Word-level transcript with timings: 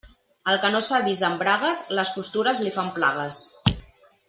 El 0.53 0.55
que 0.61 0.71
no 0.75 0.79
s'ha 0.85 1.01
vist 1.07 1.25
en 1.27 1.35
bragues, 1.41 1.83
les 1.99 2.13
costures 2.17 2.63
li 2.65 2.73
fan 2.79 2.91
plagues. 2.99 3.45